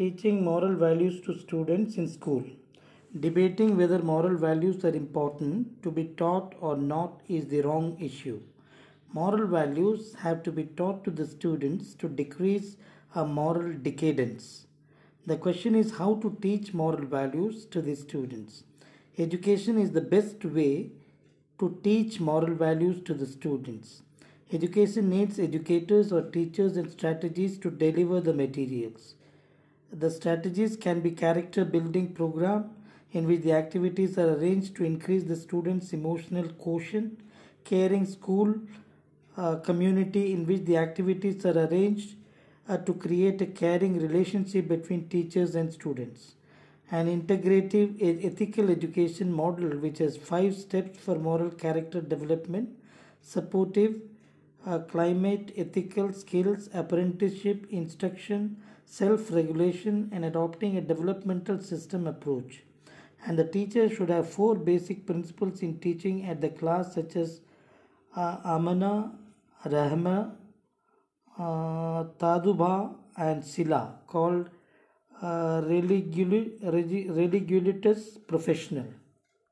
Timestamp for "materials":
28.32-29.16